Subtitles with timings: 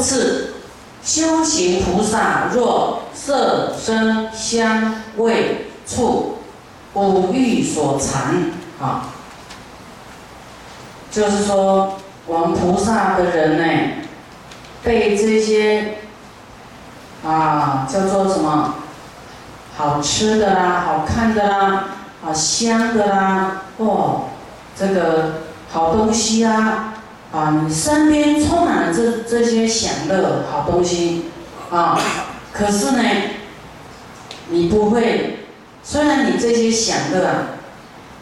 [0.00, 0.54] 次，
[1.02, 6.38] 修行菩萨若色声香味触
[6.94, 9.10] 五欲所缠啊，
[11.10, 13.92] 就是说我们菩萨的人呢，
[14.82, 15.98] 被这些
[17.24, 18.74] 啊叫做什么
[19.76, 21.84] 好吃的啦、好看的啦、
[22.24, 24.24] 啊香的啦，哦，
[24.76, 26.89] 这个好东西啊。
[27.32, 31.26] 啊，你身边充满了这这些享乐好东西，
[31.70, 31.96] 啊，
[32.52, 33.02] 可是呢，
[34.48, 35.46] 你不会，
[35.80, 37.46] 虽然你这些享乐啊，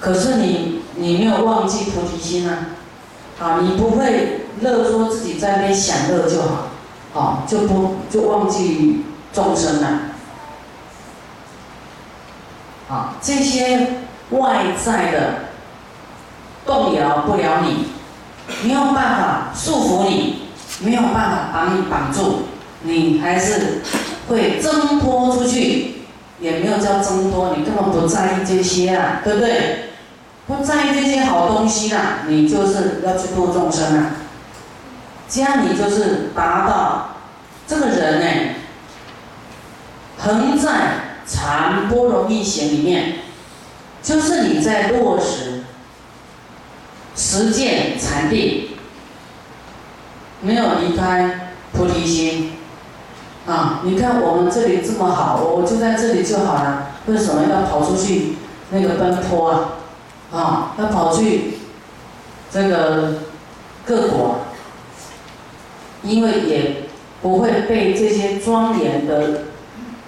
[0.00, 2.68] 可是你你没有忘记菩提心啊，
[3.38, 6.68] 啊，你不会乐说自己在那边享乐就好，
[7.14, 10.00] 啊，就不就忘记众生了，
[12.88, 13.98] 啊，这些
[14.30, 15.34] 外在的
[16.64, 17.92] 动摇不了你。
[18.64, 20.38] 没有办法束缚你，
[20.80, 22.44] 没有办法把你绑住，
[22.82, 23.82] 你还是
[24.28, 25.96] 会挣脱出去，
[26.40, 29.90] 也没有叫挣脱，你根本不在意这些啊，对不对？
[30.46, 34.10] 不在意这些好东西啦，你就是要去度众生啊，
[35.28, 37.16] 这样你就是达到
[37.66, 38.54] 这个人呢，
[40.18, 40.70] 横在
[41.26, 43.14] 禅波罗蜜行里面，
[44.02, 45.53] 就是你在落实。
[47.34, 48.68] 实践禅定，
[50.40, 52.52] 没有离开菩提心
[53.44, 53.80] 啊！
[53.82, 56.92] 你看我们这里这么好，我就在这里就好了。
[57.06, 58.36] 为什么要跑出去
[58.70, 59.70] 那个奔波啊？
[60.32, 61.54] 啊，要跑去
[62.52, 63.14] 这个
[63.84, 64.36] 各国，
[66.04, 66.84] 因为也
[67.20, 69.40] 不会被这些庄严的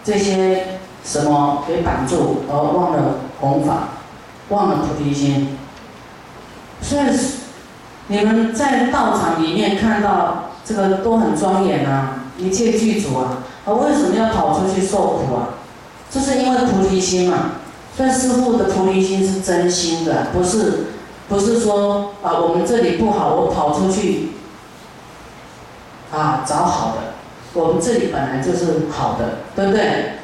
[0.05, 3.89] 这些什么给绑住，而忘了弘法，
[4.51, 5.56] 忘了菩提心。
[6.89, 7.03] 所以，
[8.07, 15.49] 你们在道场里面看到这个都很庄严啊，一切具足啊，啊，为什么要跑出去受苦啊？
[16.09, 17.53] 就是因为菩提心嘛。
[17.97, 20.85] 所以师父的菩提心是真心的，不是，
[21.29, 24.29] 不是说啊，我们这里不好，我跑出去
[26.13, 27.15] 啊找好的。
[27.55, 30.19] 我们这里本来就是好的，对不对？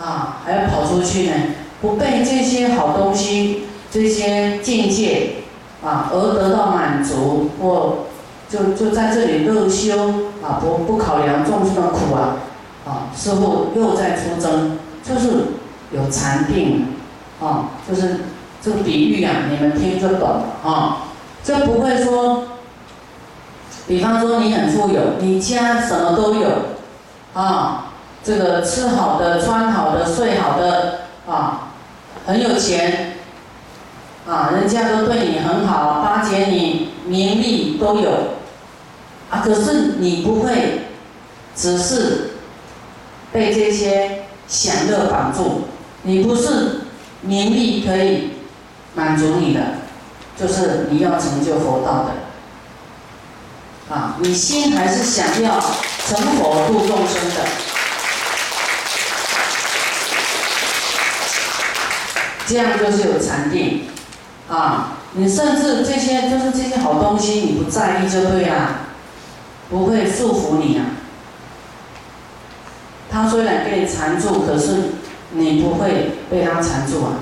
[0.00, 1.34] 啊，还要跑出去呢，
[1.80, 5.34] 不被这些好东西、这些境界。
[5.84, 7.98] 啊，而得到满足，或
[8.48, 9.96] 就就在这里乐修
[10.42, 12.36] 啊，不不考量众生的苦啊，
[12.84, 15.28] 啊，师傅又在出征，就是
[15.92, 16.94] 有禅定，
[17.40, 18.20] 啊，就是
[18.60, 21.02] 这个比喻啊，你们听得懂啊，
[21.44, 22.44] 这不会说，
[23.86, 26.48] 比方说你很富有，你家什么都有，
[27.34, 27.92] 啊，
[28.24, 31.68] 这个吃好的、穿好的、睡好的，啊，
[32.26, 33.17] 很有钱。
[34.28, 38.10] 啊，人家都对你很好，巴结你，名利都有，
[39.30, 40.88] 啊，可是你不会，
[41.56, 42.32] 只是
[43.32, 45.68] 被这些享乐绑住，
[46.02, 46.82] 你不是
[47.22, 48.32] 名利可以
[48.94, 49.60] 满足你的，
[50.38, 55.58] 就是你要成就佛道的，啊，你心还是想要
[56.06, 57.46] 成佛度众生的，
[62.46, 63.88] 这样就是有禅定。
[64.48, 68.80] 啊，你甚至这些就是这些好东西，你不在意就对啦，
[69.68, 70.86] 不会束缚你啊。
[73.10, 74.92] 他虽然给你缠住，可是
[75.32, 77.12] 你不会被他缠住啊。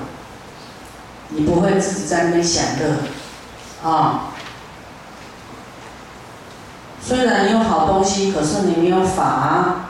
[1.29, 4.31] 你不会自己在那边享乐，啊。
[7.01, 9.89] 虽然你有好东西，可是你没有法，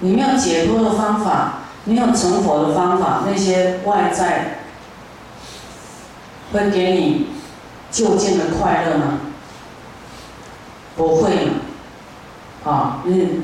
[0.00, 4.58] 你没有解脱的方法，没有成佛的方法，那些外在。
[6.54, 7.26] 会给你
[7.90, 9.18] 就近的快乐吗？
[10.96, 11.52] 不会嘛，
[12.70, 13.42] 啊，你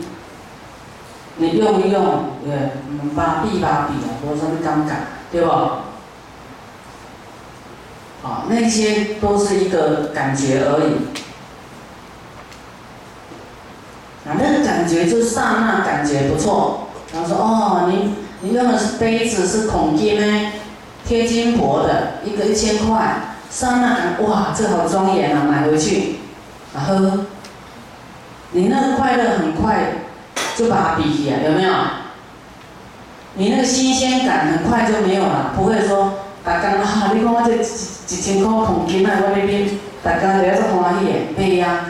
[1.37, 2.04] 你用一用，
[2.44, 2.71] 对，
[3.16, 4.94] 把比把比啊，多什么尴尬，
[5.32, 5.81] 对吧？
[8.22, 10.94] 啊，那些都是一个感觉而已，
[14.28, 20.53] 啊，那个感觉就刹那感觉不错，然后说哦，你你用的是杯子是孔金呢？
[21.10, 25.42] 贴金箔的一个一千块，刹那哇，这好庄严啊！
[25.42, 26.21] 买回去，
[26.72, 27.24] 然后
[28.53, 29.95] 你那个快乐很快
[30.54, 31.72] 就把它比起来，有没有？
[33.34, 39.68] 你那个新鲜感很快就没有了，不会说大家啊，你看我这一一千块黄金啊，我那边
[40.04, 41.86] 大家都要做欢喜的，对呀，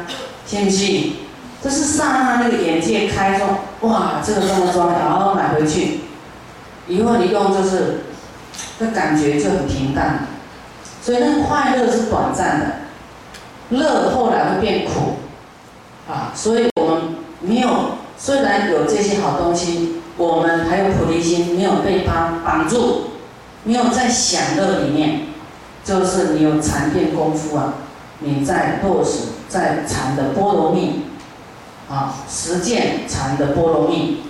[0.47, 1.17] 信不信？
[1.63, 3.47] 这是刹那那个眼界开说，
[3.87, 6.01] 哇，这个这么庄严，然后买回去，
[6.89, 8.05] 以后你用就是。
[8.83, 10.21] 那感觉就很平淡，
[11.03, 12.67] 所以那个快乐是短暂的，
[13.77, 15.17] 乐后来会变苦，
[16.11, 17.03] 啊，所以我们
[17.41, 17.69] 没有
[18.17, 23.11] 虽然有这些好东西，我们还有菩提心，没有被它绑住，
[23.65, 25.27] 没有在享乐里面，
[25.85, 27.75] 就是你有禅定功夫啊，
[28.21, 31.03] 你在落实在禅的波罗蜜，
[31.91, 34.23] 啊，实践禅的波罗蜜。